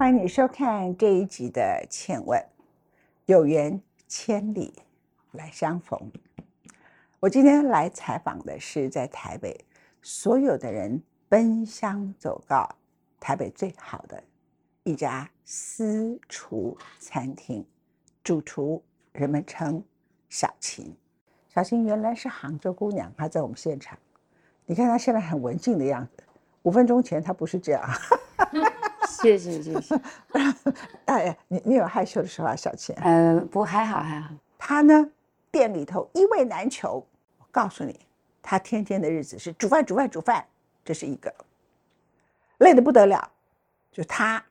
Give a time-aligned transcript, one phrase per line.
[0.00, 2.40] 欢迎你收看这一集的《倩问》，
[3.26, 4.72] 有缘千里
[5.32, 6.10] 来相逢。
[7.20, 9.62] 我今天来采访的是在台北，
[10.00, 12.66] 所有的人奔相走告
[13.20, 14.24] 台北最好的
[14.84, 17.62] 一家私厨餐厅，
[18.24, 18.82] 主厨
[19.12, 19.84] 人们称
[20.30, 20.96] 小琴。
[21.50, 23.98] 小琴原来是杭州姑娘，她在我们现场。
[24.64, 26.24] 你看她现在很文静的样子，
[26.62, 27.86] 五分钟前她不是这样。
[29.20, 30.00] 谢谢谢谢。
[31.06, 32.96] 哎呀，你你有害羞的时候啊，小倩？
[33.02, 34.34] 呃，不还好还好。
[34.58, 35.08] 他呢，
[35.50, 37.04] 店里头一位难求。
[37.38, 37.98] 我告诉你，
[38.42, 40.44] 他天天的日子是煮饭煮饭煮饭，
[40.84, 41.32] 这是一个，
[42.58, 43.30] 累得不得了。
[43.92, 44.42] 就他，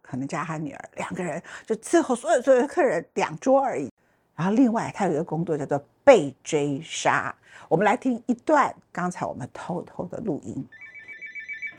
[0.00, 3.90] 可能加他女儿两个人就伺候所有所有的客人两桌而已。
[4.34, 7.34] 然后另外他有一个工作叫做被追杀。
[7.68, 10.66] 我们来听一段刚才我们偷偷的录音。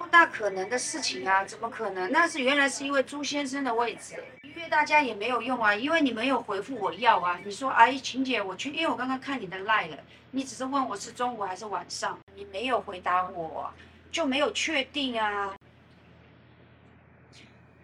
[0.03, 2.11] 不大可能的事情啊，怎么可能？
[2.11, 7.39] 那是原来是因为朱先生的位置，约大家也没有用啊，因为你没有回复我要啊。
[7.45, 9.97] 你说，阿姨晴姐，我去，因为我刚刚看你的 lie 了，
[10.31, 13.73] 你只是问我是中午还是晚上，你没有回答我，
[14.11, 15.55] 就没有确定啊。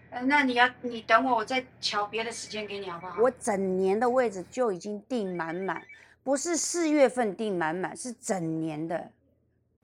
[0.09, 3.21] 呃，那你要你等我，我再瞧别的时间给你好不好？
[3.21, 5.81] 我整年的位置就已经订满满，
[6.21, 9.09] 不是四月份订满满，是整年的，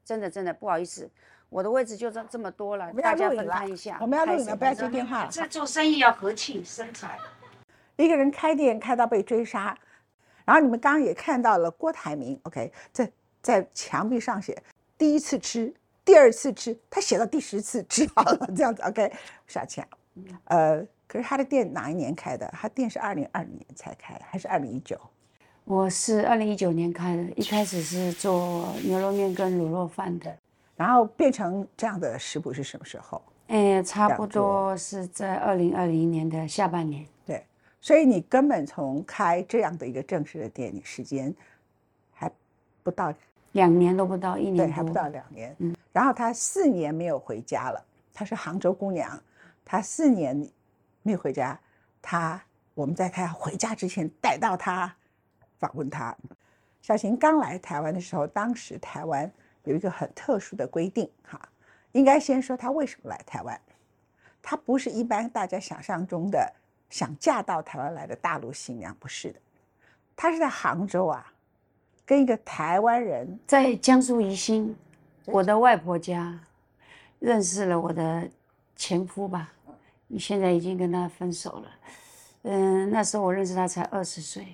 [0.04, 1.10] 真的真的不好意思。
[1.56, 3.98] 我的位置就这这么多了，大家分摊一下。
[4.02, 5.30] 我们要录影了，不要接电话了。
[5.32, 7.18] 这做生意要和气生财。
[7.96, 9.74] 一个人开店开到被追杀，
[10.44, 13.10] 然后你们刚刚也看到了郭台铭，OK，在
[13.42, 14.62] 在墙壁上写
[14.98, 19.10] 第一次吃，第二次吃，他写到第十次吃好了这样子，OK。
[19.48, 19.88] 小倩，
[20.50, 22.46] 呃，可是他的店哪一年开的？
[22.48, 25.00] 他店是二零二零年才开，还是二零一九？
[25.64, 30.38] 我是二零一九年开的，一开始是做牛肉面跟卤肉饭的。
[30.76, 33.22] 然后变成这样的食谱是什么时候？
[33.48, 37.06] 哎，差不多是在二零二零年的下半年。
[37.26, 37.46] 对，
[37.80, 41.34] 所以你根本从开这样的一个正式的店，你时间
[42.12, 42.30] 还
[42.82, 43.14] 不到
[43.52, 45.56] 两年都不到一年，对，还不到两年。
[45.60, 47.86] 嗯，然后他四年没有回家了。
[48.14, 49.22] 他是杭州姑娘，
[49.64, 50.36] 他四年
[51.04, 51.58] 没有回家。
[52.02, 52.42] 他
[52.74, 54.92] 我们在他要回家之前带到他
[55.60, 56.16] 访问他。
[56.82, 59.32] 小琴刚来台湾的时候，当时台湾。
[59.66, 61.40] 有一个很特殊的规定，哈，
[61.92, 63.60] 应该先说她为什么来台湾。
[64.42, 66.54] 她不是一般大家想象中的
[66.90, 69.40] 想嫁到台湾来的大陆新娘，不是的。
[70.16, 71.34] 她是在杭州啊，
[72.06, 74.76] 跟一个台湾人在江苏宜兴，
[75.26, 76.40] 我的外婆家
[77.20, 78.30] 认识了我的
[78.76, 79.52] 前夫吧。
[80.08, 81.72] 你现在已经跟他分手了。
[82.44, 84.46] 嗯，那时候我认识他才二十岁。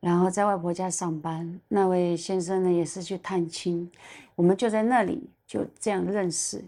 [0.00, 3.90] 然后在外婆家上班，那位先生呢也是去探亲，
[4.34, 6.64] 我们就在那里就这样认识，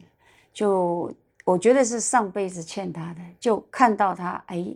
[0.52, 1.10] 就
[1.44, 4.66] 我觉得是上辈子欠他的，就看到他哎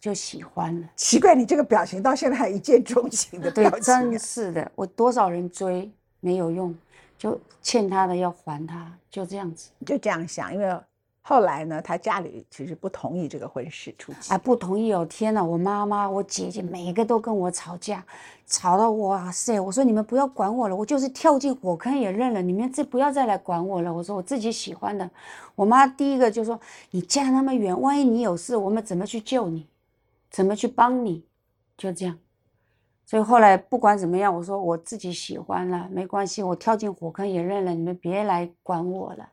[0.00, 0.88] 就喜欢了。
[0.96, 3.80] 奇怪，你这个表情到现在还一见钟情的表情。
[3.82, 6.76] 真是的，我多少人追没有用，
[7.16, 10.80] 就欠他的要还他，就这样子，就这样想，因为。
[11.22, 14.32] 后来呢，他家里其实不同意这个婚事出期。
[14.32, 15.04] 啊，不同意哦！
[15.04, 18.04] 天哪，我妈妈、我姐姐每一个都跟我吵架，
[18.46, 19.60] 吵到哇塞！
[19.60, 23.92] 我说你们不要管我了，我就是跳进火坑也认了，你们这不要再来管我了。
[23.92, 25.08] 我说我自己喜欢的。
[25.54, 26.58] 我妈第一个就说
[26.90, 29.66] ：“你嫁那么远，万一你有事，我们怎么去救你？
[30.30, 31.24] 怎么去帮你？”
[31.76, 32.18] 就这样。
[33.04, 39.28] 所以后来不管怎么样，我说我自己喜欢了，没关系，我跳进火坑也认了，你们别来管我了。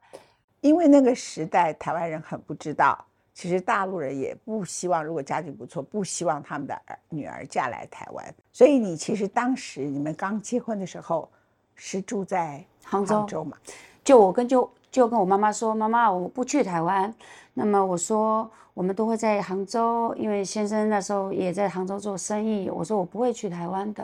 [0.62, 3.04] 因为那个时代，台湾人很不知道，
[3.34, 8.36] 其实大陆人也不希望，如果家境不错，不希望他们的儿女儿嫁来台湾。
[8.52, 11.30] 所以你其实当时你们刚结婚的时候，
[11.76, 13.56] 是住在杭州嘛？
[14.04, 17.14] 就我跟就就跟我妈妈说，妈妈我不去台湾。
[17.54, 22.70] 那么我说我们都会在杭州，因为先生那时候也在杭州做生意。
[22.70, 24.04] 我说我不会去台湾的。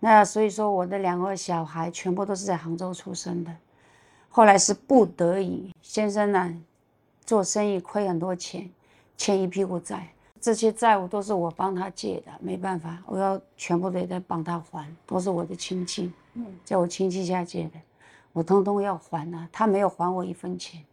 [0.00, 3.52] 那所以说我的两个小孩全部都是在杭州出生的。
[4.36, 6.54] 后来是不得已，先生呢，
[7.24, 8.68] 做生意亏很多钱，
[9.16, 17.80] 欠一屁股债，这些债务都是我帮他借的，没办法，我要全部得在帮他还，都是我的亲戚，嗯，在我亲戚家借的，
[18.34, 20.84] 我通通要还啊，他没有还我一分钱，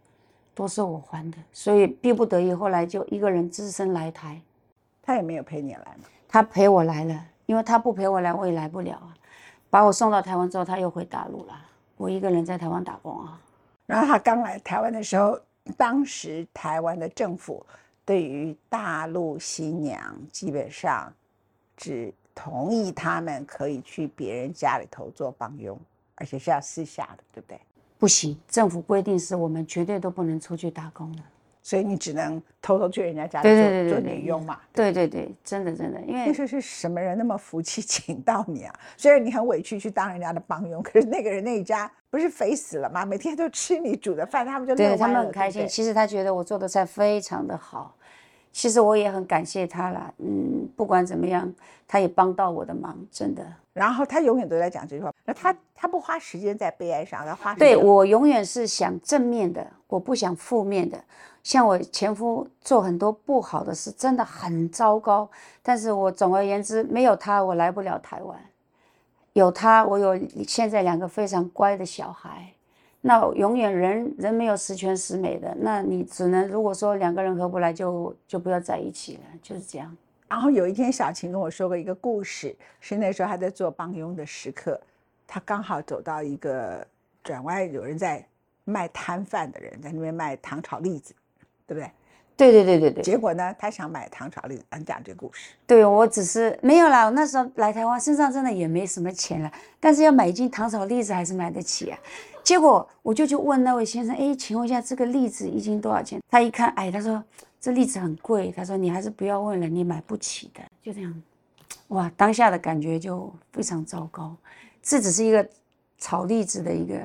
[0.55, 4.41] 都是我还的，所以逼不得已，后来就一个人只身来台，
[5.01, 9.13] 他也没有陪你来嘛，他陪我来了，因为他不陪我来，我也来不了啊，
[9.69, 11.53] 把我送到台湾之后，他又回大陆了。
[12.03, 13.39] 我一个人在台湾打工啊，
[13.85, 15.39] 然后他刚来台湾的时候，
[15.77, 17.65] 当时台湾的政府
[18.03, 21.13] 对于大陆新娘基本上
[21.77, 25.79] 只同意他们可以去别人家里头做帮佣，
[26.15, 27.57] 而且是要私下的，对不对？
[27.97, 31.23] 不行，政府规定是我们绝对都不能出去打工的。
[31.63, 34.59] 所以你只能偷偷去人家家里做做女佣嘛。
[34.73, 38.75] 对对对，真的真的，因为那时候是什么人那么福气请到你啊？
[38.97, 43.05] 虽然你很委屈去当人家的帮佣，可是那个人那一家不是肥死了吗？
[43.05, 45.67] 每天都吃你煮的饭，他们就乐对他们很开心。
[45.67, 47.95] 其实他觉得我做的菜非常的好，
[48.53, 50.13] 其实我也很感谢他啦。
[50.19, 51.51] 嗯，不管怎么样，
[51.85, 53.43] 他也帮到我的忙，真的。
[53.73, 61.03] 然后他永远都在讲这句话，那他他不花时间在悲哀上，他花时对我永远是想正面的，我不想负面的。
[61.41, 65.27] 像我前夫做很多不好的事，真的很糟糕。
[65.61, 68.39] 但是我总而言之，没有他，我来不了台湾。
[69.33, 70.17] 有他，我有
[70.47, 72.52] 现在两个非常乖的小孩。
[73.05, 79.93] 那永远人人没有十全十美的，那你只能如果说两个人合不来就，就不要在一起了，就是这样。
[80.29, 84.79] 然后有一天，小琴跟我说过一个故事，是那时候还在做帮佣的时刻，
[85.27, 86.87] 她刚好走到一个
[87.21, 88.25] 转弯，有人在
[88.63, 91.13] 卖摊贩的人在那边卖糖炒栗子，
[91.67, 91.91] 对不对？
[92.35, 95.51] 对对对对对，结果呢，她想买糖炒栗子，你讲这个故事。
[95.67, 97.03] 对我只是没有啦。
[97.05, 101.99] 我那时候来台湾，身上真的也没什么钱了，但是要买一斤糖炒栗子还是买得起啊。
[102.43, 106.21] 结果我就去问那位先生，哎，请问一下这个栗子一斤多少钱？
[106.29, 107.23] 他一看，哎，他说
[107.59, 110.61] 这栗子很贵，他说你还是不要问了，你买不起的。
[110.81, 111.23] 就这样，
[111.87, 114.35] 哇，当下的感觉就非常糟糕。
[114.81, 115.47] 这只是一个
[115.97, 116.99] 炒栗子的一个，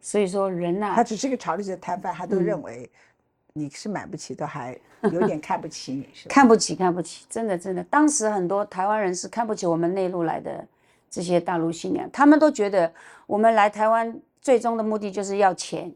[0.00, 2.90] 所以说人呐、他只是个炒栗子的摊贩，他都嗯认为
[3.52, 4.74] 你是买不起，都还
[5.12, 6.34] 有点看不起你，是吧？
[6.34, 7.84] 看不起，看不起，真的真的。
[7.84, 10.66] 当时很多台湾人是看不起我们内陆来的
[11.10, 12.90] 这些大陆新娘，他们都觉得
[13.26, 15.92] 我们来台湾最终的目的就是要钱，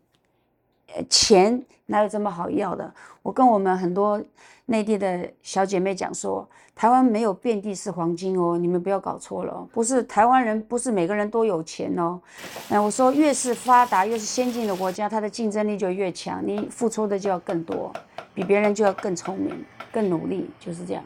[0.95, 2.93] 呃，钱哪有这么好要的？
[3.23, 4.23] 我跟我们很多
[4.67, 12.21] 内地的小姐妹讲说，台湾没有遍地是黄金哦，你们不要搞错了哦，不是台湾人，不是每个人都有钱哦。
[12.69, 17.93] 那我说，越是发达、越是先进的国家，它的竞争力就越强，你付出的就要更多，
[18.35, 21.05] 比别人就要更聪明、更努力，就是这样，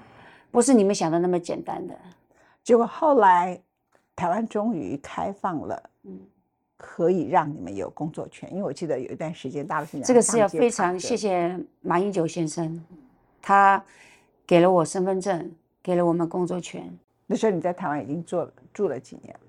[0.50, 1.94] 不是你们想的那么简单的。
[2.62, 3.60] 结果后来
[4.14, 6.18] 台湾终于开放了，嗯
[6.76, 8.50] 可以让你们有工作权。
[8.50, 12.84] 因为我记得有一段时间大陆新娘这个是要非常谢谢马英九先生，
[13.40, 13.82] 他
[14.46, 15.50] 给了我身份证，
[15.82, 16.90] 给了我们工作权。
[17.26, 19.40] 那时候你在台湾已经做了住了几年了？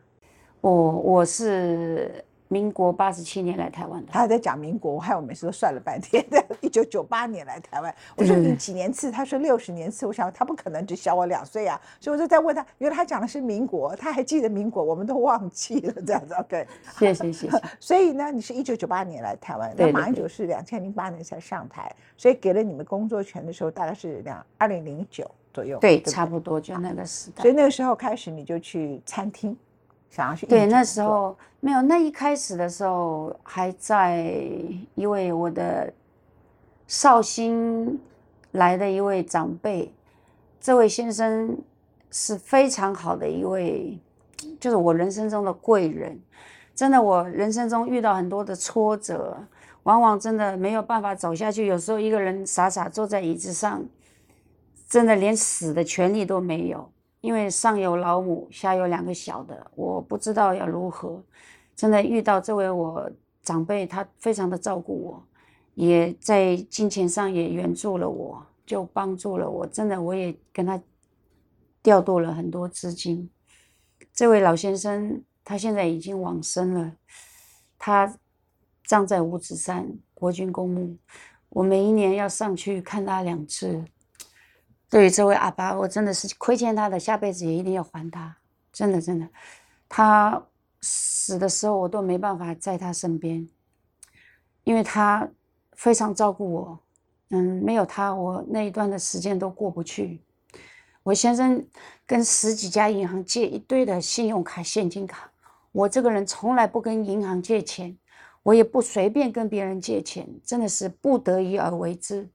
[0.61, 6.25] 我我是民国八十七年来台湾的，他还在讲民国，我害我每次都算了半天。
[6.61, 9.11] 一九九八年来台湾，我说你对对对几年次？
[9.11, 10.05] 他说六十年次。
[10.07, 16.33] 我想他不可能只小我两岁啊，所以我就在问他，原来他讲的是民国，他还记得民国，我们都忘记了这样子。
[16.35, 16.65] OK，
[16.97, 17.61] 谢谢谢谢。
[17.79, 27.51] 所以呢，你是一九九八年来台湾，那对对对马英九是两千零八年才上台，所以给了你们工作权的时候，大概是两二零零九左右，对，不差不多就那个时代所。
[27.51, 29.55] 以那个时候开始，你就去餐厅，
[30.09, 34.25] 想要去对，那时候没有，那一开始的时候还在
[34.95, 35.93] 一位我的
[36.87, 37.99] 绍兴
[38.51, 39.93] 来的一位长辈，
[40.59, 41.57] 这位先生
[42.09, 43.99] 是非常好的一位，
[44.59, 46.19] 就是我人生中的贵人。
[46.73, 49.35] 真的，我人生中遇到很多的挫折，
[49.81, 51.65] 往往真的没有办法走下去。
[51.65, 53.83] 有时候一个人傻傻坐在椅子上，
[54.87, 56.91] 真的连死的权利都没有。
[57.21, 61.23] 因为上有老母，下有两个小的，我不知道要如何。
[61.75, 63.11] 真的遇到这位我
[63.43, 65.23] 长辈，他非常的照顾我，
[65.75, 69.65] 也在金钱上也援助了我，就帮助了我。
[69.67, 70.81] 真的，我也跟他
[71.83, 73.29] 调度了很多资金。
[74.13, 76.93] 这位老先生，他现在已经往生了，
[77.77, 78.17] 他
[78.85, 80.97] 葬在五指山国军公墓，
[81.49, 83.83] 我每一年要上去看他两次。
[84.89, 88.37] 对于这位阿爸，我真的是亏欠他的，下辈子也一定要还他。
[88.71, 89.27] 真的，真的，
[89.89, 90.41] 他
[90.81, 93.47] 死的时候我都没办法在他身边，
[94.63, 95.27] 因为他
[95.73, 96.79] 非常照顾我。
[97.29, 100.21] 嗯，没有他，我那一段的时间都过不去。
[101.03, 101.65] 我先生
[102.05, 105.29] 跟十几家银行借一堆的信用卡、现金卡，
[105.73, 107.97] 我这个人从来不跟银行借钱，
[108.43, 112.29] 我也不随便跟别人借钱，真的是不得已而为之。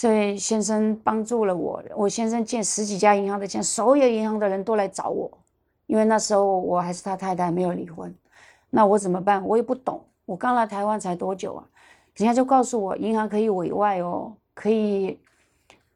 [0.00, 5.30] 这位先生帮助了我，我先生借十几家银行的钱，所有银行的人都来找我，
[5.84, 8.10] 因为那时候我还是他太太，没有离婚。
[8.70, 9.46] 那我怎么办？
[9.46, 11.62] 我也不懂，我刚来台湾才多久啊？
[12.14, 15.20] 人家就告诉我，银行可以委外哦，可以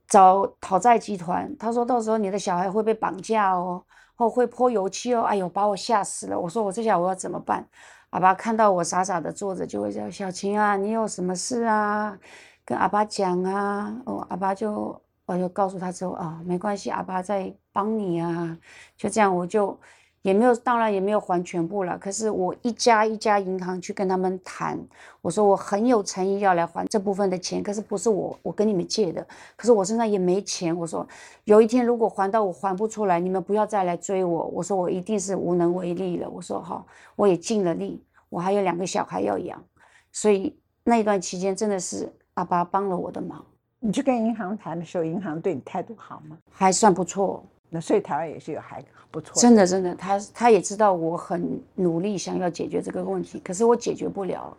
[0.06, 1.50] 找讨债集团。
[1.56, 3.82] 他说到时候你的小孩会被绑架哦，
[4.16, 5.23] 或会泼油漆哦。
[5.23, 6.38] 哎呦，把我吓死了！
[6.38, 7.66] 我说我这下我要怎么办？
[8.11, 12.18] 阿爸看到我傻傻的坐着，就会叫小琴啊，你有什么事啊？
[12.64, 14.00] 跟阿爸讲啊。
[14.06, 18.59] 哦，阿爸就我就告诉他之后啊，没关系，阿爸在帮你啊。
[18.97, 19.78] 就这样，我就
[20.23, 21.99] 也没有，当然也没有还全部了。
[21.99, 24.78] 可是我一家一家银行去跟他们谈，
[25.21, 30.75] 我说我很有诚意要来还这部分的钱，可是不是我我跟你们借的，可是我身上也没钱。
[30.75, 31.06] 我说
[31.44, 34.47] 有一天如果还到我还不出来，你们不要再来追我。
[34.47, 36.28] 我说我一定是无能为力了。
[36.30, 39.62] 我说好，我也尽了力，我还有两个小孩要养，
[40.11, 43.44] 所以那一段期间真的是阿爸帮了我的忙。
[43.80, 46.36] 你去跟银行谈的时候，银行对你态度好吗？
[46.50, 47.44] 还算不错。
[47.68, 54.56] 那所以台湾也是有还不错，真的真的，他他也知道我很努力想要解决这个问题，可是我解决不了。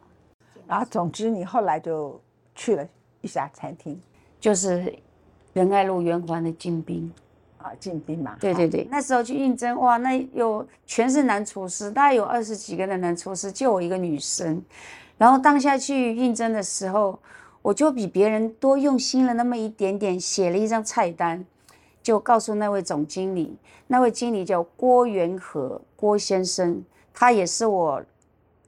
[0.68, 2.20] 然后总之你后来就
[2.56, 2.86] 去了
[3.22, 3.98] 一家餐厅，
[4.40, 4.94] 就是
[5.54, 7.10] 仁爱路圆环的金兵
[7.58, 8.36] 啊，金兵嘛。
[8.40, 14.62] 对对对，那时候去应征，哇，那有全是男厨师，大概有二十几个的男厨师，就我一个女生。
[15.18, 17.18] 然后当下去应征的时候，
[17.66, 21.44] 我就比别人多用心了那么一点点，写了一张菜单。
[22.04, 23.58] 就告诉那位总经理，
[23.88, 28.04] 那位经理叫郭元和郭先生，他也是我，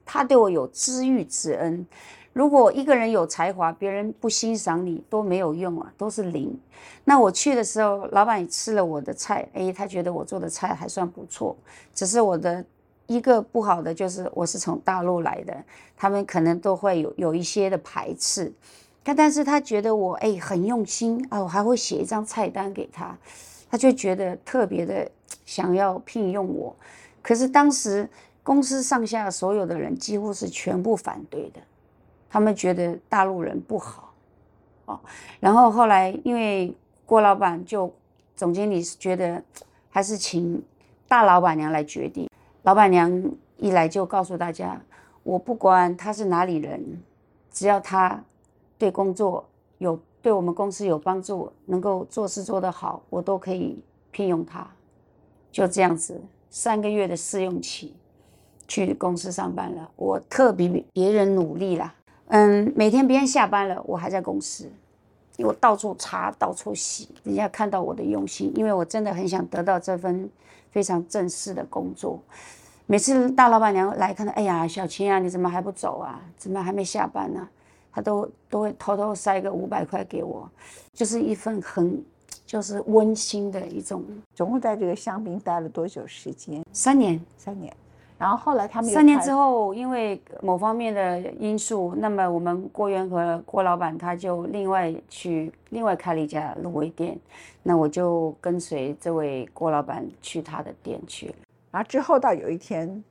[0.04, 1.86] 他对我有知遇之恩。
[2.32, 6.58] 如果一个人有才华，别人不欣赏你都没有用啊，都是零。
[7.04, 11.56] 那我去的时候，老板也吃了我的菜，哎，他觉得我做的菜还算不错。
[11.94, 12.64] 只是我的
[13.06, 15.56] 一个不好的就是我是从大陆来的，
[15.96, 18.52] 他们可能都会有有一些的排斥。
[19.08, 23.16] 但但是他觉得我哎很用心啊，我还会写一张菜单给他，
[23.70, 25.10] 他就觉得特别的
[25.46, 26.76] 想要聘用我。
[27.22, 28.06] 可是当时
[28.42, 31.60] 公司上下所有的人几乎是全部反对的，
[32.28, 34.12] 他们觉得大陆人不好，
[34.84, 35.00] 哦。
[35.40, 37.90] 然后后来因为郭老板就
[38.36, 39.42] 总经理是觉得
[39.88, 40.62] 还是请
[41.08, 42.28] 大老板娘来决定，
[42.62, 44.78] 老板娘一来就告诉大家，
[45.22, 47.02] 我不管他是哪里人，
[47.50, 48.22] 只要他。
[48.78, 49.44] 对工作
[49.78, 53.78] 有对我们公司有帮助，能够做事做得好，我都可以
[54.10, 54.66] 聘用他。
[55.50, 56.20] 就这样子，
[56.50, 57.94] 三个月的试用期，
[58.66, 59.90] 去公司上班了。
[59.96, 61.94] 我特比别人努力啦。
[62.26, 64.70] 嗯，每天别人下班了，我还在公司，
[65.38, 70.28] 我到处擦，到处洗，人家看到我的用心，因为我真的很想得到这份
[70.70, 72.20] 非常正式的工作。
[72.86, 76.20] 每次大老板娘来看到，哎呀，小青啊，你怎么还不走啊？
[76.36, 77.48] 怎么还没下班呢？
[77.92, 80.48] 他都都会偷偷塞个五百块给我，
[80.92, 82.02] 就是一份很
[82.46, 84.04] 就是温馨的一种。
[84.34, 86.64] 总共在这个香槟待了多久时间？
[86.72, 87.74] 三年，三年。
[88.18, 97.18] 然后后来他们三年之后，因为某方面的因素，那么我们郭元和郭老板他就另外去另外开了一家卤味店，
[97.62, 101.34] 那我就跟随这位郭老板去他的店去了。
[101.70, 103.02] 然后之后到有一天。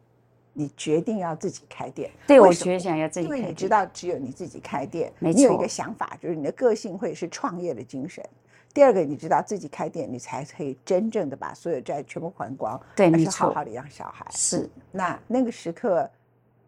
[0.59, 8.27] 你决定要自己开店，对我决想要自己开，因为你知道只有你自己开店，没，你有一个想法，就是你的个性会是创业的精神。
[8.73, 14.25] 第二个，你知道自己开店，你才可以真正的把所有债全部还光，对，没错，好好的养小孩。
[14.31, 16.09] 是，那那个时刻，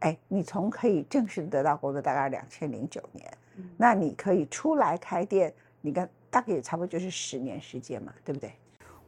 [0.01, 3.25] 哎，你从可以正式得到工作，大概两千零九年，
[3.75, 8.53] 那你可以出来开店，你跟大概也差不多就是十年时间嘛，对不对？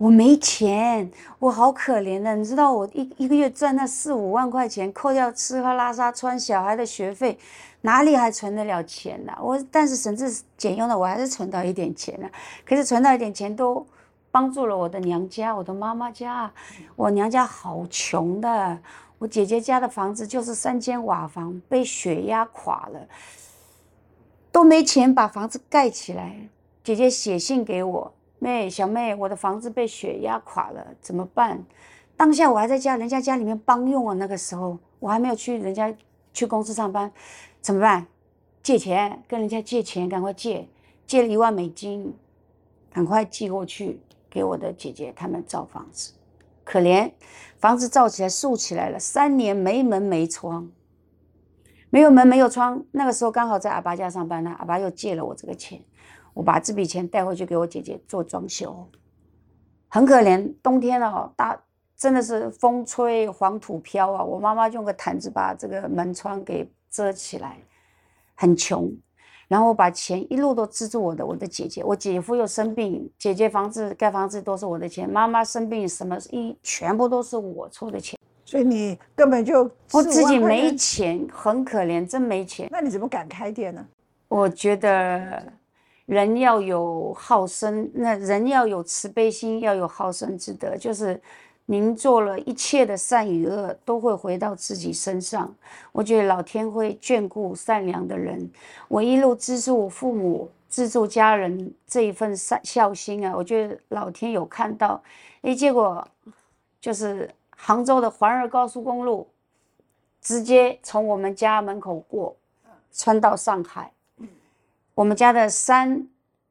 [0.01, 2.35] 我没钱，我好可怜的。
[2.35, 7.37] 你知道，我一一个月赚那四五万块钱，扣掉吃喝拉撒穿小孩的学费，
[7.81, 9.33] 哪里还存得了钱呢？
[9.39, 12.27] 我但是省吃俭用的，我还是存到一点钱了。
[12.65, 13.85] 可是存到一点钱，都
[14.31, 16.51] 帮助了我的娘家，我的妈妈家。
[16.95, 18.79] 我娘家好穷的，
[19.19, 23.07] 我姐姐家的房子就是三间瓦房，被雪压垮了，
[24.51, 26.49] 都没钱把房子盖起来。
[26.83, 28.13] 姐姐写信给我。
[28.41, 31.63] 妹，小妹，我的房子被雪压垮了，怎么办？
[32.17, 34.15] 当下我还在家，人家家里面帮用啊。
[34.15, 35.93] 那个时候我还没有去人家
[36.33, 37.11] 去公司上班，
[37.61, 38.07] 怎么办？
[38.63, 40.67] 借钱，跟人家借钱，赶快借，
[41.05, 42.15] 借了一万美金，
[42.91, 46.13] 赶快寄过去给我的姐姐他们造房子。
[46.63, 47.11] 可怜，
[47.59, 50.71] 房子造起来竖起来了，三年没门没窗，
[51.91, 52.83] 没有门没有窗。
[52.91, 55.79] 那个时候刚好在阿爸家上班呢，阿爸又借了我这个钱。
[56.33, 58.87] 我把这笔钱带回去给我姐姐做装修，
[59.89, 60.53] 很可怜。
[60.63, 61.61] 冬天了，大
[61.97, 64.23] 真的是风吹黄土飘啊！
[64.23, 67.57] 我妈妈用个毯子把这个门窗给遮起来，
[68.33, 68.91] 很穷。
[69.47, 78.17] 然后我把钱一路都资助我的我的姐姐，我姐夫又生病，姐姐房子盖房子都是我的钱，妈妈生病什么一全部都是我出的钱。
[78.45, 82.69] 所以你根本就我自己没钱，很可怜，真没钱。
[82.71, 83.85] 那你怎么敢开店呢？
[84.29, 85.43] 我觉得。
[86.11, 90.75] 人要有好生，那人要有慈悲心，要有好生之德。
[90.75, 91.17] 就是
[91.67, 95.49] 您做了一切的善与恶，都会回到自己身上。
[95.93, 98.51] 我觉得老天会眷顾善良的人。
[98.89, 105.01] 我一路资助父母、资助家人这一份善孝心啊，我觉得老天有看到。
[105.43, 106.05] 哎，结果
[106.81, 109.25] 就是杭州的环儿高速公路，
[110.21, 112.35] 直接从我们家门口过，
[112.91, 113.89] 穿到上海。
[115.01, 116.07] 我们家的三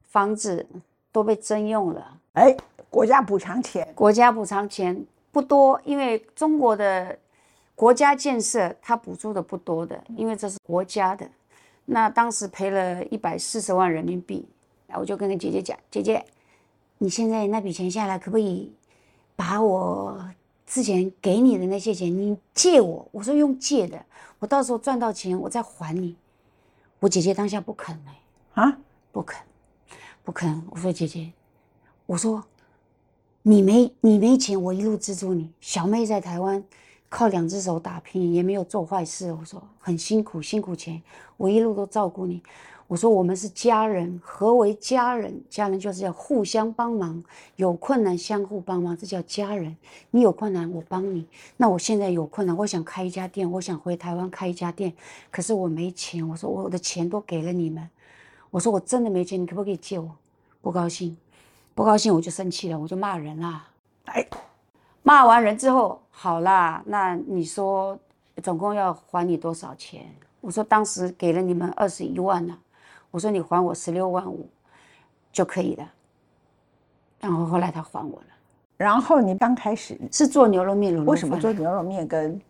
[0.08, 0.66] 房子
[1.12, 2.56] 都被征用了，哎，
[2.90, 7.16] 国家补偿钱，国家补偿钱不多，因为中国的
[7.76, 11.24] 国家建设它补助的不多的，因为这是国家的。
[11.84, 14.44] 那当时赔了一百四十万人民币，
[14.88, 16.24] 然后我就跟个姐姐讲，姐姐，
[16.98, 18.72] 你现在那笔钱下来，可不可以
[19.36, 20.20] 把我
[20.66, 23.06] 之前给你的那些钱，你借我？
[23.12, 24.04] 我说用借的，
[24.40, 26.16] 我到时候赚到钱我再还你。
[26.98, 28.16] 我姐姐当下不肯哎。
[28.60, 28.76] 啊，
[29.10, 29.40] 不肯，
[30.22, 30.62] 不肯。
[30.68, 31.32] 我说姐姐，
[32.04, 32.44] 我说
[33.40, 35.50] 你没你没钱，我一路资助你。
[35.62, 36.62] 小妹在台湾
[37.08, 39.32] 靠两只手打拼，也没有做坏事。
[39.32, 41.00] 我说很辛苦，辛苦钱，
[41.38, 42.42] 我一路都照顾你。
[42.86, 45.42] 我说我们是家人，何为家人？
[45.48, 47.24] 家人就是要互相帮忙，
[47.56, 49.74] 有困难相互帮忙，这叫家人。
[50.10, 51.26] 你有困难，我帮你。
[51.56, 54.92] 那我现在有困难，我想开一家店，我想回台湾开一家店，
[55.30, 56.28] 可是我没钱。
[56.28, 57.88] 我说我的钱都给了你们。
[58.50, 60.10] 我说我真的没钱，你可不可以借我？
[60.60, 61.16] 不高兴，
[61.74, 63.68] 不高兴我就生气了，我就骂人啦。
[64.06, 64.26] 哎，
[65.02, 67.98] 骂完人之后，好啦，那你说
[68.42, 70.04] 总共要还你多少钱？
[70.40, 72.58] 我说当时给了你们二十一万呢，
[73.10, 74.48] 我说你还我十六万五
[75.32, 75.88] 就可以了。
[77.20, 78.26] 然后后来他还我了。
[78.76, 82.40] 然后你刚开始是做牛肉面卤肉饭，为什么做牛肉面跟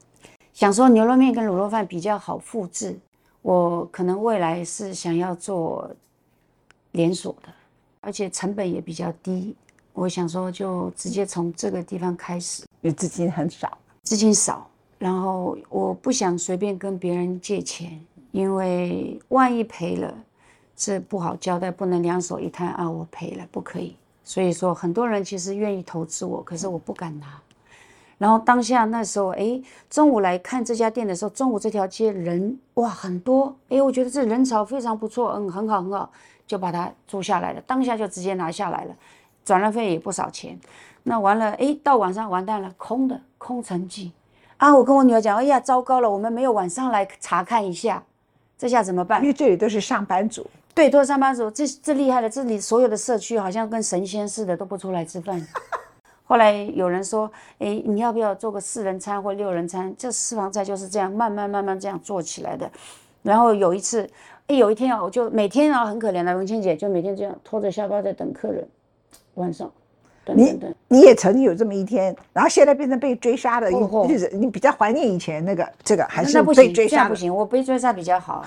[0.53, 2.99] 想说牛肉面跟卤肉饭比较好复制？
[3.43, 5.91] 我可能未来是想要做
[6.93, 7.49] 连锁的，
[8.01, 9.57] 而且成本也比较低。
[9.93, 12.65] 我想说，就直接从这个地方开始。
[12.83, 14.69] 因为资金很少，资金少，
[14.99, 20.15] 然后我不想随便跟别人借钱，因为万一赔了，
[20.75, 23.97] 这不好交代，不能两手一摊啊，我赔了不可以。
[24.25, 27.41] 所以说，很多人其实愿意投资我，可是我不敢拿。
[28.21, 29.59] 然后当下那时候，哎，
[29.89, 36.11] 中午来看这家店的时候，中午这条街人哇很多，哎，我觉得这人潮非常不错，嗯，很好很好，
[36.47, 37.61] 就把它租下来了。
[37.67, 38.95] 当下就直接拿下来了，
[39.43, 40.61] 转让费也不少钱。
[41.03, 44.13] 那完了，哎，到晚上完蛋了，空的空城计
[44.59, 44.77] 啊！
[44.77, 48.03] 我跟我女儿讲，哎呀，糟糕了，我们没有晚上来查看一下，
[48.59, 49.23] 这下怎么办？
[49.23, 55.43] 因为这里都是上班族，对，都是上班族，这这厉害了，这里所有的社区好像跟神仙似的，都不出来吃饭。
[56.31, 59.93] 后来有人说：“哎，你要不要做个四人餐或六人餐？
[59.99, 62.71] 这私房菜就是这样慢慢慢慢这样做起来的。”
[63.25, 64.09] 然后有一次，
[64.47, 68.65] 哎，有一天啊，我就每天啊很可怜的文倩姐，就每天这样拖着下巴在等客人。
[69.35, 69.69] 晚上，
[70.25, 73.69] 等等等，你也曾经有这么一天，然后现在变成被追杀的
[74.09, 77.09] 日子，你比较怀念以前那个这个还是被追杀？
[77.09, 78.47] 不行，我被追杀比较好，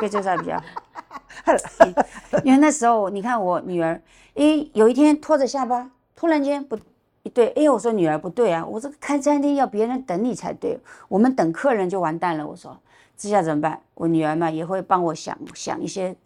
[0.00, 1.54] 被追杀比较好。
[2.42, 4.02] 因为那时候你看我女儿，
[4.34, 6.76] 哎，有一天拖着下巴，突然间不。
[7.22, 12.46] 一对，哎，我说女儿不对啊，我这个开餐厅要别人等你才对，我们等客人就完蛋了。
[12.46, 12.76] 我说
[13.16, 13.80] 这下怎么办？
[13.94, 16.16] 我女儿嘛也会帮我想想一些。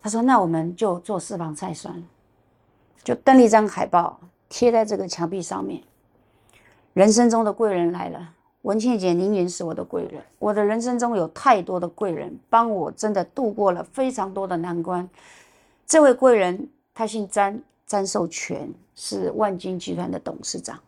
[0.00, 2.02] 她说那我们就做私房菜算了，
[3.02, 5.82] 就登了一张海报贴在这个墙壁上面。
[6.92, 8.30] 人生中的贵人来了，
[8.62, 10.22] 文倩姐，您也是我的贵人。
[10.38, 15.08] 我的人生中有太多的贵人帮我，真的度过了非常多的难关。
[15.86, 17.60] 这位贵人他姓詹。
[17.86, 20.78] 詹寿全是万金集团的董事长。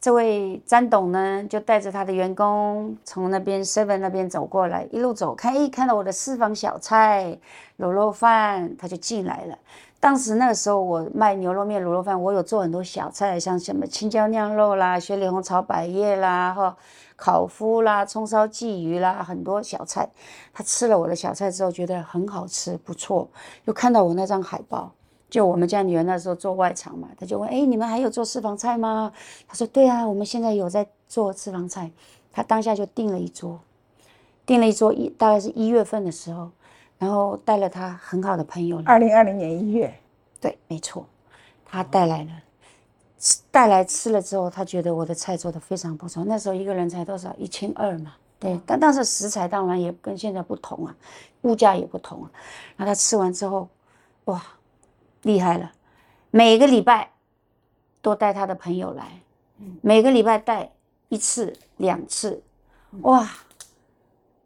[0.00, 7.36] 这位詹董呢，就带着他的员工从那边 Seven 那边走过来，一路走，看，哎，看到我的私房小菜
[7.78, 9.58] 卤肉饭，他就进来了。
[9.98, 16.76] 当时那个时候，我卖牛肉面、卤肉饭，我有做很多小菜，像什么青椒酿肉啦、雪里红炒百叶啦、哈
[17.16, 20.08] 烤麸啦、葱烧鲫鱼啦，很多小菜。
[20.54, 23.28] 他吃了我的小菜之后，觉得很好吃，不错，
[23.64, 24.92] 又看到我那张海报。
[25.30, 29.12] 就我们家女儿那时候做外场嘛，他就问：“哎，你们还有做私房菜吗？”
[29.46, 31.90] 他说：“对啊，我们现在有在做私房菜。”
[32.32, 33.58] 他当下就订了一桌，
[34.46, 36.50] 订了一桌一大概是一月份的时候，
[36.96, 38.80] 然后带了他很好的朋友。
[38.86, 39.92] 二零二零年一月，
[40.40, 41.04] 对，没错，
[41.66, 42.30] 他带来了，
[43.50, 46.24] 带来吃了之后，他觉得我的菜做的非常不错。
[46.24, 47.34] 那时候一个人才多少？
[47.36, 48.60] 一千二嘛，对。
[48.64, 50.96] 但当时食材当然也跟现在不同啊，
[51.42, 52.30] 物价也不同啊。
[52.76, 53.68] 然后他吃完之后，
[54.26, 54.40] 哇！
[55.28, 55.72] 厉害了，
[56.30, 57.10] 每个礼拜
[58.00, 59.20] 都带他的朋友来，
[59.82, 60.72] 每个礼拜带
[61.10, 62.42] 一次两次，
[63.02, 63.28] 哇，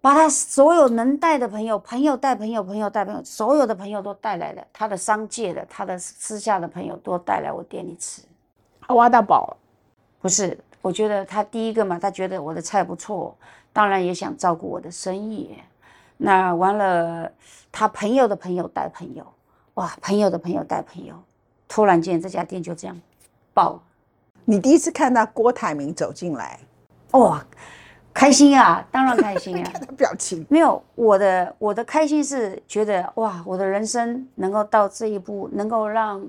[0.01, 8.21] 把他所有能带的朋友，朋友带朋友，朋友带朋友，所有的朋友都带来了，他的商界的，他的私下的朋友都带来我店里吃，
[8.89, 9.57] 挖到宝，
[10.21, 10.59] 不是？
[10.81, 13.37] 我觉得他第一个嘛，他觉得我的菜不错，
[13.73, 15.57] 当然也想照顾我的生意，
[16.17, 17.31] 那完了，
[17.71, 19.25] 他朋友的朋友带朋友。
[19.75, 21.15] 哇，朋友的朋友带朋友，
[21.67, 23.01] 突然间这家店就这样
[23.55, 23.83] 爆了。
[24.45, 26.61] 你第一次看到郭台铭走进来，
[27.13, 27.43] 哇，
[28.13, 29.63] 开心啊，当然开心啊。
[29.73, 36.29] 看他表情，没有我的我的开心是觉得哇，我的人生能够到这一步，能够让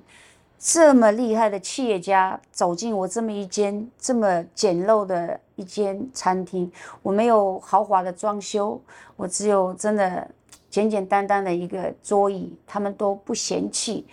[0.58, 8.80] 这么厉害的企业家走进我这么一间这么简陋的一间餐厅，我没有豪华的装修，
[9.18, 10.26] 我只有真的
[10.74, 14.08] 简简单单的一个桌椅，他们都不嫌弃。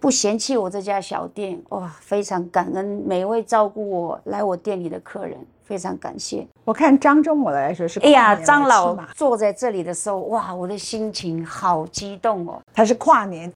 [0.00, 6.46] 不嫌弃我这家小店哇，非常感恩每一位照顾我来我店里的客人，非常感谢。
[6.64, 12.62] 我看张忠我来说是，哎呀，张老坐在这里的时候，哇，我的心情好激动哦。
[12.72, 13.52] 他是跨年，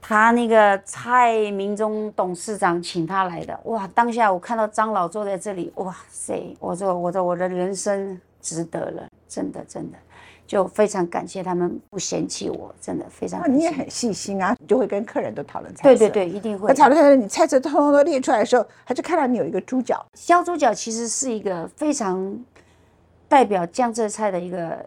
[0.00, 9.98] 他那个蔡明忠董事长请他来的，哇，当下我看到张老坐在这里，哇塞，我说我的我的人生值得了，真的真的，
[10.46, 13.52] 就非常感谢他们不嫌弃我，真的非常感谢。
[13.52, 15.98] 那你也很细心啊，你就会跟客人都讨论菜色。
[15.98, 16.10] 对对。
[16.10, 16.74] 对，一定会那。
[16.74, 22.38] 讨论菜色，你菜色通通都列出来的时候，他就看到你有一个猪脚，削猪脚其实是一个非常
[23.28, 24.84] 代表江浙菜的一个，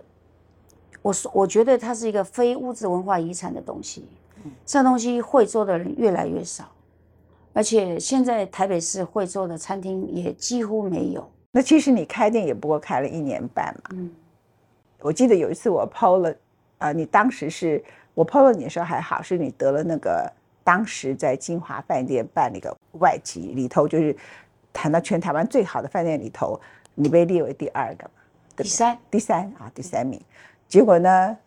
[1.02, 4.06] 我说我觉得它是一个非物质文化遗产的东西。
[4.66, 6.64] 这东西会做的人越来越少，
[7.52, 11.30] 而且现在台北市会做的餐厅也几乎没有。
[11.52, 13.90] 那其实你开店也不过开了一年半嘛。
[13.94, 14.10] 嗯，
[15.02, 16.36] 我记得有一次我 PO 了，
[16.78, 17.84] 啊、你当时是
[18.14, 20.32] 我 PO 了你的时候还好，是你得了那个
[20.64, 24.16] 当时在金华饭店办那个外籍里头，就是
[24.74, 26.60] 谈到全台湾最好的饭店里头，
[26.96, 28.12] 你被列为第二个嘛，
[28.56, 30.20] 对对第三，第三啊，第三名。
[30.68, 31.38] 结果呢，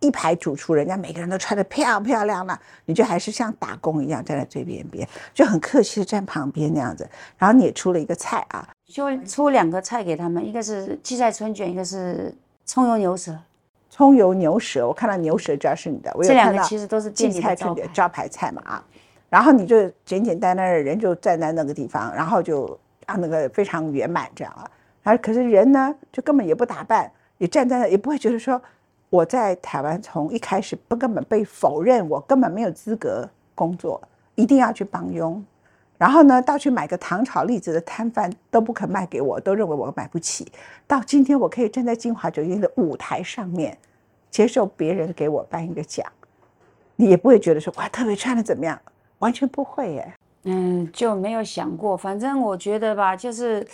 [0.00, 7.08] 一排主厨，人家每个人都穿的漂漂亮亮，你就还是像打工一样站在最边边，就很客气的站旁边那样子。
[7.38, 12.34] 然后你也出了一个菜啊，就出两个菜给他们，一个是荠菜春卷，一个是
[12.66, 13.38] 葱油牛舌。
[13.88, 17.90] 葱油牛舌，我看到牛舌知道是你的，我有这两个看到其实都是荠店里的招牌菜春卷。
[17.94, 18.84] 招牌菜嘛啊。
[19.30, 24.70] 然后你就简简单单的人就站在那个地方，然后就啊那个非常圆满这样啊。
[25.04, 28.60] 啊，可是人呢就根本也不打扮，也站在那，也不会觉得说
[29.08, 34.02] 我在台湾从一开始不根本被否认，我根本没有资格工作，
[34.34, 35.42] 一定要去帮佣。
[35.98, 40.46] 然后呢，到去买个糖炒栗子的摊贩都不肯卖给我，都认为我买不起。
[40.86, 43.76] 到今天我可以站在金华酒店的舞台上面，
[44.30, 46.06] 接受别人给我颁一个奖，
[46.96, 48.78] 你也不会觉得说哇特别穿的怎么样，
[49.20, 50.12] 完全不会耶。
[50.44, 51.96] 嗯，就没有想过。
[51.96, 53.66] 反正我觉得吧，就是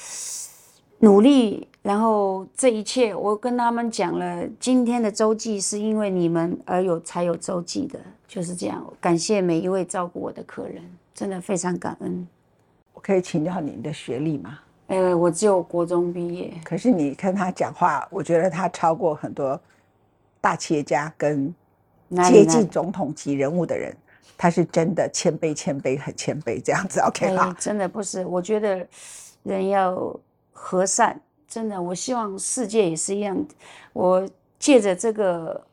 [1.01, 8.83] 努力，然后这一切，我跟他们讲了，今天的周记是因为你们而有才有周记的，就是这样。
[9.01, 10.83] 感谢每一位照顾我的客人，
[11.23, 12.27] 真的非常感恩。
[12.93, 14.59] 我可以请教你的学历吗？
[14.89, 19.59] 呃，我只有国中毕业，可是你跟他讲话，我觉得他超过很多
[20.41, 21.55] 大企业家跟
[22.11, 22.45] 接？
[22.45, 23.97] 近总统级人物的人，
[24.37, 26.99] 他是真的谦卑、谦卑、很谦卑这样子。
[27.07, 27.57] OK 哎吧？
[27.57, 28.85] 真的不是，我觉得
[29.45, 30.19] 人要
[30.53, 33.47] 和善，真的，我希望世界也是一样。
[33.93, 35.65] 我借着这个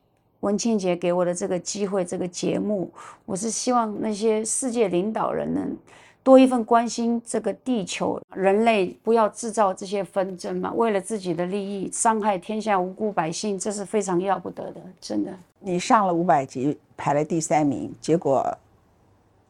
[0.42, 2.90] 文庆节给我的这个机会，这个节目，
[3.26, 5.76] 我是希望那些世界领导人能
[6.24, 15.32] 多一份关心这个地球，人类不要制造这些纷争嘛，为了自己的利益伤害天下无辜百姓，这是非常要不得的，真的。
[15.60, 18.46] 你上了五百集，排了第三名，结果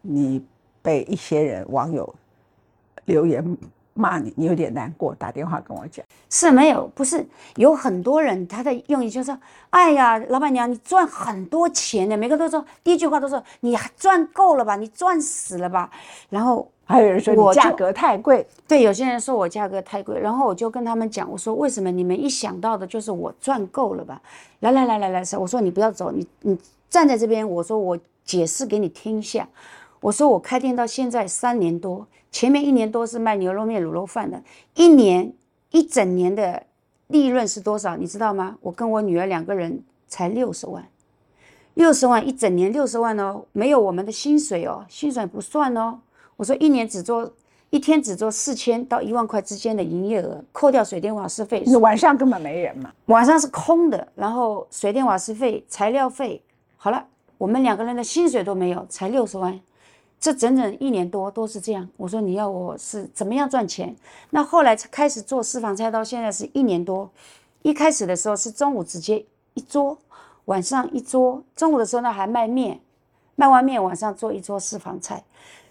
[0.02, 0.43] 你
[0.82, 2.15] 被一些人网友
[3.06, 3.58] 留言
[3.99, 6.05] 骂你，你有点难过，打电话跟我讲。
[6.29, 7.25] 是没有，不是
[7.57, 9.38] 有很多人他的用意就是说，
[9.71, 15.91] 哎呀，老板娘你赚很多钱呢，每个都说第一句话都说你赚够了吧，你赚死了吧，
[16.29, 24.21] 然后还有人说你价格太贵，对有些人说我价格太贵，然后我就跟他们讲，我说为什么你们一想到的就是我赚够了吧？
[24.62, 26.57] 来来来来来，我说你不要走，你你
[26.89, 29.47] 站在这边，我说我解释给你听一下。
[30.01, 34.41] 我说我开店到现在三年多，前面一年多是卖牛肉面、卤肉饭的，
[34.75, 35.33] 一年
[35.71, 36.63] 一整年的
[37.07, 37.97] 利润是多少？
[37.97, 38.57] 你知道吗？
[38.61, 40.87] 我跟我女儿两个人才六十万，
[41.73, 45.99] 六十万一整年六十万哦，没有我们的薪水哦，薪水不算哦。
[46.37, 47.33] 我说一年只做
[47.71, 52.91] 一天只做四千到一万块之间的营业额，扣掉水电瓦斯费，你晚上根本没人嘛。
[53.07, 56.41] 晚上是空的，然后水电瓦斯费、材料费，
[56.77, 57.05] 好了，
[57.37, 59.59] 我们两个人的薪水都没有，才六十万，
[60.19, 61.88] 这整整一年多都是这样。
[61.95, 63.95] 我说你要我是怎么样赚钱？
[64.32, 67.10] 那后来才开始做私房菜，到现在是一年多。
[67.62, 69.97] 一开始的时候是中午直接一桌，
[70.45, 72.79] 晚上一桌，中午的时候呢还卖面，
[73.36, 75.23] 卖完面晚上做一桌私房菜。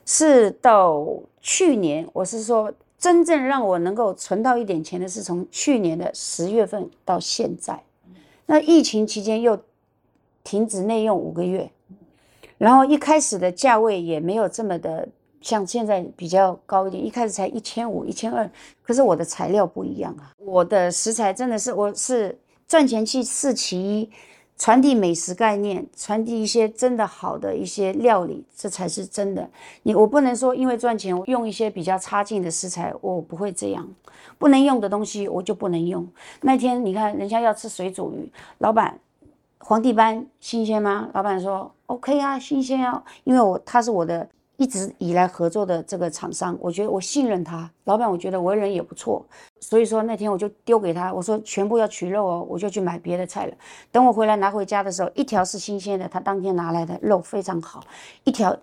[0.04, 1.06] 是到
[1.40, 7.82] 去年，我是说真正让我能够存到一点钱的是从去年的十月份到现在。
[8.46, 9.58] 那疫情期间又
[10.42, 11.70] 停止内用五个月，
[12.58, 15.08] 然后一开始的价位也没有这么的
[15.40, 18.50] 像现在比较高一点，一开始才一千五、一千二，
[18.82, 24.10] 可是我的材料不一样啊，我的食材真的是我是赚钱去试其一。
[24.60, 29.48] 传递美食概念，传递一些真的好的一些料理，这才是真的。
[29.84, 33.88] 你我不能说因为赚钱用一些比较差劲的食材，我不会这样。
[34.36, 36.04] 不能用的东西我就不能用。
[36.40, 38.98] 那天你看人家要吃水煮鱼，老板，
[39.68, 41.10] 皇帝斑新鲜吗？
[41.12, 44.26] 老板说 OK 啊，新鲜啊，因为我他是我的。
[44.56, 49.24] 一直以来合作的这个厂商，我觉得我信任他，老板，我觉得为人也不错，
[49.60, 53.54] 所以说那天我就丢给他，我说全部要取肉哦，我就去买别的菜了。
[53.92, 57.84] 等我回来拿回家的时候，一条是新鲜的，他当天拿来的肉非常好，
[58.24, 58.56] 一条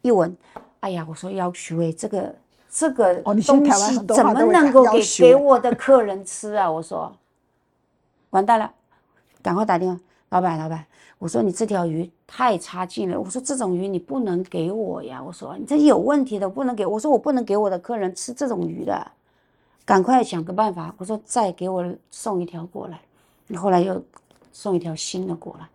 [0.00, 0.34] 一闻，
[0.80, 2.34] 哎呀，我说要徐伟这个
[2.70, 6.70] 这个东西怎么能够给给我的客人吃啊？
[6.70, 7.14] 我说
[8.30, 8.72] 完蛋了，
[9.42, 10.00] 赶快打电话，
[10.32, 10.82] 老板，老板。
[11.18, 19.06] 我说你这条鱼太差劲了，我说这种鱼你不能给我呀，我说你这有问题的不能给我说我不能给我的客人吃这种鱼的，
[19.84, 20.94] 赶快想个办法。
[20.96, 22.98] 我说再给我送一条过来，
[23.48, 24.02] 你后来又
[24.52, 25.68] 送一条新的过来，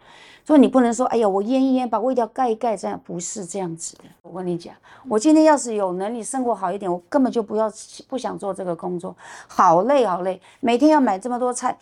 [0.43, 4.05] 说你不能说哎呀我腌一腌把味道盖一盖这样不是这样子的。
[4.23, 4.73] 我跟你讲，
[5.07, 7.71] 我今天要是有能力生活好一点，我根本就不要
[8.07, 9.15] 不想做这个工作，
[9.47, 11.77] 好累好累，每天要买这么多菜。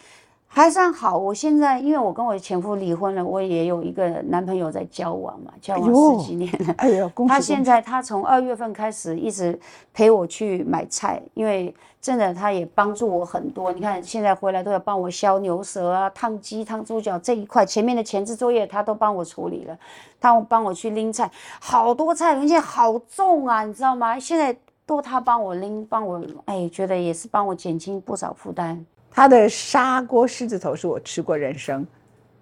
[0.55, 6.73] 还算好，我现在因为我跟我前夫离婚了，我也有一个男朋友在交往嘛，交往十几年了。
[6.77, 9.59] 哎呦， 他现在他从二月份开始一直
[9.93, 13.73] 陪我去买菜，因为真的他也帮助我很多。
[13.73, 19.77] 你看现在回来都要帮我削牛舌啊、烫鸡、烫猪脚这一块，前面的前置作业他都帮我处理了，
[20.21, 24.17] 他帮我去拎菜，好多菜而且好重啊，你知道吗？
[24.17, 28.85] 现在都他帮我拎，帮我哎，觉得也是帮我减轻不少负担。
[29.15, 31.87] 他的砂锅狮子头是我吃过人生，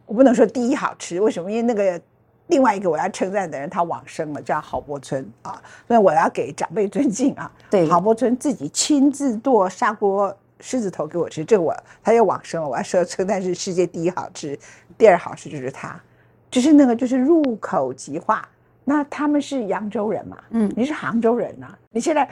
[0.08, 1.52] 我不能说第一好吃，为什么？
[1.52, 2.02] 因为那个
[2.48, 7.52] 另外一个我要称赞的人他往生了，叫郝柏村啊，所以我要给长辈尊敬啊。
[7.70, 14.58] 对，郝柏村自己亲自剁砂锅狮子头给我吃，这个我他又往生了，我要说称赞是世界第一好吃，
[14.98, 16.02] 第二好吃就是他，
[16.50, 18.50] 就是那个就是入口即化。
[18.84, 20.38] 那他们是扬州人嘛？
[20.50, 21.68] 嗯，你是杭州人呐？
[21.92, 22.28] 你现在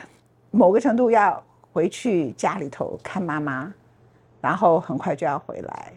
[0.49, 3.71] 某个程度要回去家里头看妈妈。
[4.41, 5.93] 然后很快就要回来，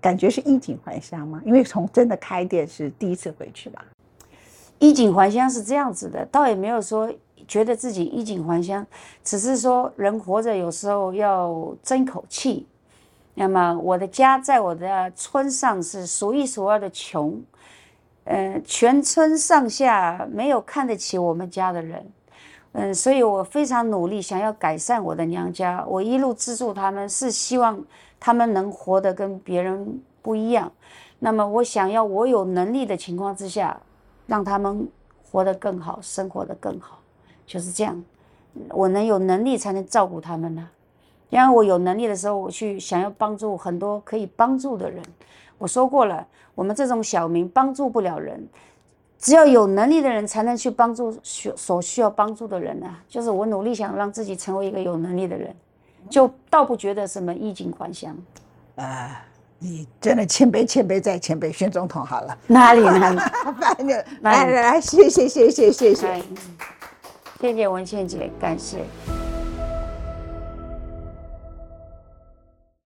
[0.00, 1.40] 感觉是衣锦还乡吗？
[1.44, 3.84] 因为从真的开店是第一次回去吧。
[4.78, 7.10] 衣锦还乡是这样子的，倒也没有说
[7.48, 8.86] 觉得自己衣锦还乡，
[9.22, 12.66] 只是说人活着有时候要争口气。
[13.34, 17.42] 那么我的家在我的村上是数一数二的穷，
[18.24, 22.06] 呃，全村上下没有看得起我们家的人。
[22.76, 25.84] 嗯，所以我非常努力，想要改善我的娘家。
[25.86, 27.80] 我一路资助他们，是希望
[28.18, 30.72] 他们能活得跟别人不一样。
[31.20, 33.80] 那么，我想要我有能力的情况之下，
[34.26, 34.88] 让他们
[35.22, 36.98] 活得更好，生活得更好，
[37.46, 38.04] 就是这样。
[38.70, 40.68] 我能有能力，才能照顾他们呢。
[41.30, 45.00] 因为我有能力的时候，我去想要帮助很多可以帮助的人。
[45.58, 48.48] 我说过了，我们这种小民帮助不了人。
[49.24, 53.02] 只要有能力的人才能去帮助需所需要帮助的人啊！
[53.08, 55.56] 就是我努力想让自己成为一个有能力的人，
[56.10, 58.14] 就倒不觉得什么衣锦还乡。
[58.74, 59.24] 啊，
[59.58, 62.36] 你真的谦卑，谦卑再谦卑，选总统好了。
[62.46, 63.16] 哪里呢？
[64.20, 66.22] 来来来，谢谢谢谢谢谢，
[67.40, 68.84] 谢谢文倩姐，感谢。